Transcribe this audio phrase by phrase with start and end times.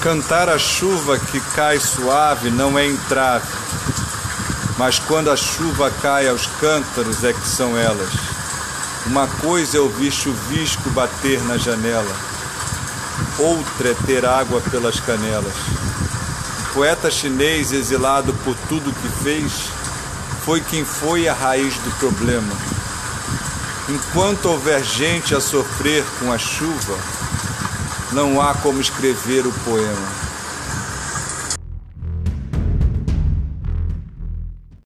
[0.00, 3.48] Cantar a chuva que cai suave não é entrave,
[4.78, 8.12] mas quando a chuva cai aos cântaros é que são elas.
[9.06, 12.14] Uma coisa é ouvir chuvisco bater na janela,
[13.40, 15.54] outra é ter água pelas canelas.
[16.60, 19.52] O poeta chinês, exilado por tudo que fez,
[20.44, 22.54] foi quem foi a raiz do problema.
[23.88, 26.96] Enquanto houver gente a sofrer com a chuva,
[28.12, 30.27] não há como escrever o poema.